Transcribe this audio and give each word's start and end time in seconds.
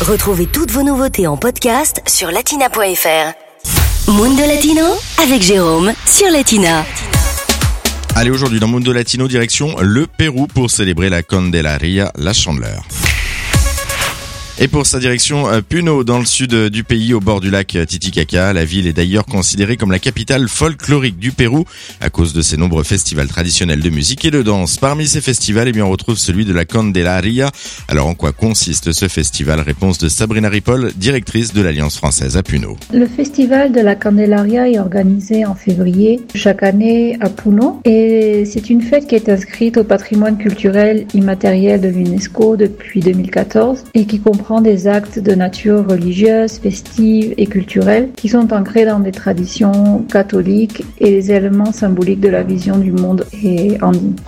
Retrouvez 0.00 0.46
toutes 0.46 0.70
vos 0.70 0.82
nouveautés 0.82 1.26
en 1.26 1.36
podcast 1.36 2.00
sur 2.06 2.30
latina.fr. 2.30 4.10
Mundo 4.10 4.40
Latino 4.46 4.82
avec 5.22 5.42
Jérôme 5.42 5.92
sur 6.06 6.30
Latina. 6.30 6.86
Allez, 8.16 8.30
aujourd'hui 8.30 8.60
dans 8.60 8.68
Mundo 8.68 8.94
Latino, 8.94 9.28
direction 9.28 9.76
le 9.78 10.06
Pérou 10.06 10.46
pour 10.46 10.70
célébrer 10.70 11.10
la 11.10 11.22
Candelaria, 11.22 12.10
la 12.16 12.32
Chandeleur. 12.32 12.82
Et 14.62 14.68
pour 14.68 14.84
sa 14.84 14.98
direction, 14.98 15.48
euh, 15.48 15.62
Puno, 15.66 16.04
dans 16.04 16.18
le 16.18 16.26
sud 16.26 16.52
euh, 16.52 16.68
du 16.68 16.84
pays, 16.84 17.14
au 17.14 17.20
bord 17.20 17.40
du 17.40 17.50
lac 17.50 17.74
euh, 17.76 17.86
Titicaca. 17.86 18.52
La 18.52 18.66
ville 18.66 18.86
est 18.86 18.92
d'ailleurs 18.92 19.24
considérée 19.24 19.78
comme 19.78 19.90
la 19.90 19.98
capitale 19.98 20.48
folklorique 20.48 21.18
du 21.18 21.32
Pérou 21.32 21.64
à 22.02 22.10
cause 22.10 22.34
de 22.34 22.42
ses 22.42 22.58
nombreux 22.58 22.82
festivals 22.82 23.28
traditionnels 23.28 23.80
de 23.80 23.88
musique 23.88 24.26
et 24.26 24.30
de 24.30 24.42
danse. 24.42 24.76
Parmi 24.76 25.06
ces 25.06 25.22
festivals, 25.22 25.68
eh 25.68 25.72
bien, 25.72 25.86
on 25.86 25.90
retrouve 25.90 26.18
celui 26.18 26.44
de 26.44 26.52
la 26.52 26.66
Candelaria. 26.66 27.50
Alors, 27.88 28.06
en 28.06 28.12
quoi 28.12 28.32
consiste 28.32 28.92
ce 28.92 29.08
festival? 29.08 29.60
Réponse 29.60 29.96
de 29.96 30.10
Sabrina 30.10 30.50
Ripoll, 30.50 30.92
directrice 30.94 31.54
de 31.54 31.62
l'Alliance 31.62 31.96
française 31.96 32.36
à 32.36 32.42
Puno. 32.42 32.76
Le 32.92 33.06
festival 33.06 33.72
de 33.72 33.80
la 33.80 33.94
Candelaria 33.94 34.68
est 34.68 34.78
organisé 34.78 35.46
en 35.46 35.54
février 35.54 36.20
chaque 36.34 36.62
année 36.62 37.16
à 37.20 37.30
Puno 37.30 37.80
et 37.86 38.44
c'est 38.44 38.68
une 38.68 38.82
fête 38.82 39.06
qui 39.06 39.14
est 39.14 39.30
inscrite 39.30 39.78
au 39.78 39.84
patrimoine 39.84 40.36
culturel 40.36 41.06
immatériel 41.14 41.80
de 41.80 41.88
l'UNESCO 41.88 42.58
depuis 42.58 43.00
2014 43.00 43.84
et 43.94 44.04
qui 44.04 44.20
comprend 44.20 44.49
des 44.58 44.88
actes 44.88 45.20
de 45.20 45.32
nature 45.32 45.86
religieuse, 45.88 46.58
festive 46.58 47.34
et 47.36 47.46
culturelle 47.46 48.08
qui 48.16 48.28
sont 48.28 48.52
ancrés 48.52 48.84
dans 48.84 48.98
des 48.98 49.12
traditions 49.12 50.04
catholiques 50.10 50.82
et 50.98 51.10
les 51.10 51.30
éléments 51.30 51.72
symboliques 51.72 52.18
de 52.20 52.28
la 52.28 52.42
vision 52.42 52.78
du 52.78 52.90
monde 52.90 53.24
et. 53.44 53.78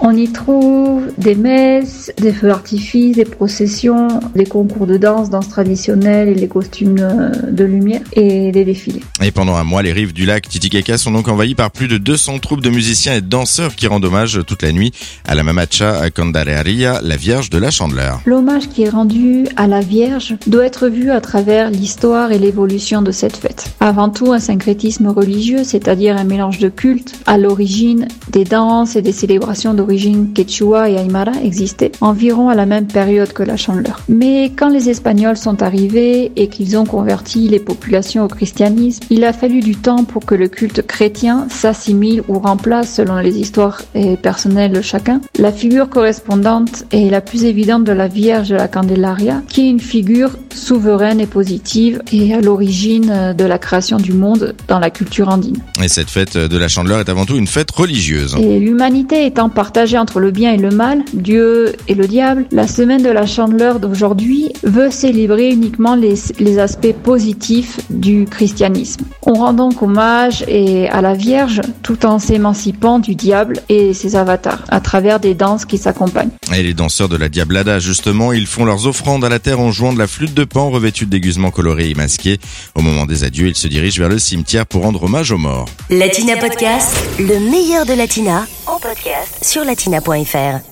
On 0.01 0.17
y 0.17 0.31
trouve 0.31 1.03
des 1.19 1.35
messes, 1.35 2.13
des 2.21 2.33
feux 2.33 2.49
d'artifice, 2.49 3.17
des 3.17 3.25
processions, 3.25 4.21
des 4.37 4.47
concours 4.47 4.87
de 4.87 4.97
danse, 4.97 5.31
danse 5.31 5.49
traditionnelle 5.49 6.29
et 6.29 6.35
les 6.35 6.49
costumes 6.49 7.33
de 7.51 7.65
lumière 7.65 8.03
et 8.13 8.53
des 8.53 8.65
défilés. 8.65 9.03
Et 9.23 9.31
pendant 9.31 9.57
un 9.57 9.65
mois, 9.65 9.83
les 9.83 9.93
rives 9.93 10.13
du 10.13 10.27
lac 10.27 10.49
Titicaca 10.49 10.99
sont 10.99 11.11
donc 11.11 11.29
envahies 11.29 11.55
par 11.55 11.71
plus 11.71 11.89
de 11.89 11.97
200 11.97 12.39
troupes 12.39 12.61
de 12.61 12.71
musiciens 12.71 13.15
et 13.15 13.21
de 13.23 13.27
danseurs 13.27 13.75
qui 13.75 13.87
rendent 13.87 14.05
hommage 14.05 14.41
toute 14.47 14.63
la 14.63 14.73
nuit 14.73 14.93
à 15.27 15.35
la 15.35 15.43
Mamacha 15.43 16.11
Candelaria, 16.11 17.01
la 17.03 17.17
Vierge 17.17 17.49
de 17.49 17.59
la 17.59 17.71
Chandeleur. 17.71 18.21
L'hommage 18.27 18.69
qui 18.69 18.83
est 18.83 18.91
rendu 18.91 19.47
à 19.57 19.67
la 19.67 19.81
Vierge 19.81 20.12
doit 20.47 20.67
être 20.67 20.89
vu 20.89 21.11
à 21.11 21.21
travers 21.21 21.71
l'histoire 21.71 22.33
et 22.33 22.39
l'évolution 22.39 23.03
de 23.03 23.11
cette 23.11 23.37
fête. 23.37 23.73
Avant 23.81 24.09
tout, 24.09 24.33
un 24.33 24.39
syncrétisme 24.39 25.09
religieux, 25.09 25.65
c'est-à-dire 25.65 26.17
un 26.17 26.25
mélange 26.25 26.59
de 26.59 26.69
cultes. 26.69 27.15
À 27.27 27.39
l'origine, 27.39 28.09
des 28.31 28.45
danses 28.45 28.97
et 28.97 29.03
des 29.03 29.13
célébrations 29.13 29.75
d'origine 29.75 30.33
quechua 30.33 30.91
et 30.91 30.95
aymara 30.95 31.33
existaient 31.43 31.93
environ 32.01 32.49
à 32.49 32.55
la 32.55 32.67
même 32.67 32.87
période 32.87 33.33
que 33.33 33.43
la 33.43 33.57
chandeleur. 33.57 34.01
Mais 34.09 34.53
quand 34.57 34.69
les 34.69 34.91
Espagnols 34.91 35.37
sont 35.37 35.63
arrivés 35.63 36.33
et 36.37 36.49
qu'ils 36.49 36.77
ont 36.77 36.87
converti 36.87 37.49
les 37.49 37.61
populations 37.61 38.25
au 38.25 38.29
christianisme, 38.29 39.05
il 39.11 39.25
a 39.25 39.33
fallu 39.33 39.61
du 39.61 39.77
temps 39.77 40.05
pour 40.05 40.25
que 40.25 40.35
le 40.35 40.49
culte 40.49 40.83
chrétien 40.87 41.47
s'assimile 41.49 42.23
ou 42.29 42.39
remplace, 42.39 42.95
selon 42.95 43.19
les 43.19 43.39
histoires 43.39 43.83
et 43.95 44.17
personnelles 44.17 44.73
de 44.73 44.81
chacun, 44.81 45.21
la 45.39 45.53
figure 45.53 45.89
correspondante 45.89 46.85
et 46.93 47.11
la 47.11 47.21
plus 47.21 47.45
évidente 47.45 47.85
de 47.85 47.93
la 47.93 48.09
Vierge 48.09 48.51
de 48.51 48.57
la 48.57 48.69
Candelaria, 48.69 49.43
qui 49.49 49.63
est 49.63 49.71
une 49.71 49.81
figure 49.93 50.31
souveraine 50.55 51.21
et 51.21 51.27
positive 51.27 52.01
et 52.15 52.33
à 52.33 52.41
l'origine 52.41 53.35
de 53.37 53.45
la 53.45 53.59
création 53.59 53.99
du 53.99 54.15
monde 54.15 54.55
dans 54.67 54.79
la 54.79 54.89
culture 54.89 55.29
andine. 55.29 55.59
Et 55.83 55.89
cette 55.89 56.09
fête 56.09 56.39
de 56.39 56.57
la 56.57 56.69
Chandeleur 56.69 57.01
est 57.01 57.11
avant 57.11 57.27
tout 57.27 57.37
une 57.37 57.47
fête 57.47 57.71
religieuse. 57.71 58.35
Et 58.39 58.59
l'humanité 58.59 59.27
étant 59.27 59.51
partagée 59.51 59.99
entre 59.99 60.19
le 60.19 60.31
bien 60.31 60.55
et 60.55 60.57
le 60.57 60.71
mal, 60.71 61.03
Dieu 61.13 61.75
et 61.89 61.95
le 61.95 62.07
diable, 62.07 62.47
la 62.53 62.67
semaine 62.67 63.03
de 63.03 63.11
la 63.11 63.27
Chandeleur 63.27 63.81
d'aujourd'hui 63.81 64.55
veut 64.63 64.91
célébrer 64.91 65.51
uniquement 65.51 65.95
les, 65.95 66.15
les 66.39 66.59
aspects 66.59 66.95
positifs 67.03 67.79
du 67.91 68.25
christianisme. 68.25 69.03
On 69.27 69.35
rend 69.35 69.53
donc 69.53 69.83
hommage 69.83 70.43
et 70.49 70.89
à 70.89 71.03
la 71.03 71.13
Vierge 71.13 71.61
tout 71.83 72.07
en 72.07 72.19
s'émancipant 72.19 72.99
du 72.99 73.15
diable 73.15 73.59
et 73.69 73.93
ses 73.93 74.17
avatars 74.17 74.65
à 74.71 74.81
travers 74.81 75.21
des 75.21 75.35
danses 75.35 75.67
qui 75.67 75.77
s'accompagnent. 75.77 76.31
Et 76.57 76.63
les 76.63 76.73
danseurs 76.73 77.11
de 77.11 77.17
la 77.19 77.29
Diablada, 77.29 77.79
justement, 77.79 78.33
ils 78.33 78.47
font 78.47 78.65
leurs 78.65 78.87
offrandes 78.87 79.25
à 79.25 79.29
la 79.29 79.39
terre 79.39 79.61
en 79.61 79.71
jouant 79.71 79.82
de 79.93 79.99
la 79.99 80.07
flûte 80.07 80.35
de 80.35 80.45
pan 80.45 80.71
revêtue 80.71 81.07
de 81.07 81.11
déguisements 81.11 81.51
colorés 81.51 81.91
et 81.91 81.95
masqués. 81.95 82.39
Au 82.77 82.83
moment 82.83 83.07
des 83.07 83.25
adieux, 83.25 83.49
ils 83.49 83.57
se 83.57 83.67
dirigent 83.67 84.01
vers 84.01 84.09
le 84.09 84.21
cimetière 84.21 84.65
pour 84.65 84.83
rendre 84.83 85.03
hommage 85.03 85.33
aux 85.33 85.39
morts. 85.39 85.69
Latina 85.91 86.37
Podcast, 86.37 86.95
le 87.19 87.41
meilleur 87.51 87.85
de 87.85 87.95
Latina, 87.95 88.47
en 88.67 88.79
podcast 88.79 89.45
sur 89.45 89.65
latina.fr. 89.65 90.72